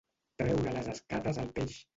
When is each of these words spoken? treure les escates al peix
treure 0.43 0.73
les 0.79 0.89
escates 0.95 1.43
al 1.45 1.55
peix 1.61 1.81